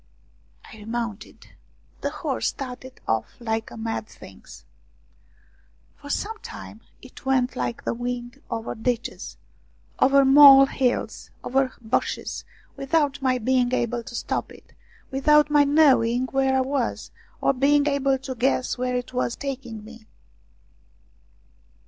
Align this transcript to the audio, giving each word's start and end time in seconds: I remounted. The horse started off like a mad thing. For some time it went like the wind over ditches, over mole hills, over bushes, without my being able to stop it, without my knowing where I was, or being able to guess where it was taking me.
I 0.65 0.77
remounted. 0.77 1.49
The 2.01 2.09
horse 2.09 2.47
started 2.47 2.99
off 3.07 3.35
like 3.39 3.69
a 3.69 3.77
mad 3.77 4.07
thing. 4.07 4.43
For 5.95 6.09
some 6.09 6.39
time 6.39 6.81
it 7.03 7.23
went 7.23 7.55
like 7.55 7.83
the 7.83 7.93
wind 7.93 8.41
over 8.49 8.73
ditches, 8.73 9.37
over 9.99 10.25
mole 10.25 10.65
hills, 10.65 11.29
over 11.43 11.73
bushes, 11.81 12.45
without 12.75 13.21
my 13.21 13.37
being 13.37 13.71
able 13.75 14.01
to 14.01 14.15
stop 14.15 14.51
it, 14.51 14.73
without 15.11 15.51
my 15.51 15.65
knowing 15.65 16.25
where 16.31 16.57
I 16.57 16.61
was, 16.61 17.11
or 17.39 17.53
being 17.53 17.85
able 17.85 18.17
to 18.17 18.33
guess 18.33 18.79
where 18.79 18.95
it 18.95 19.13
was 19.13 19.35
taking 19.35 19.85
me. 19.85 20.07